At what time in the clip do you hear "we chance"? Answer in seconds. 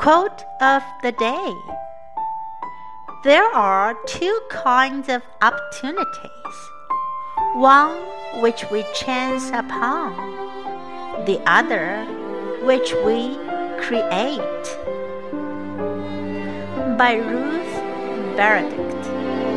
8.70-9.50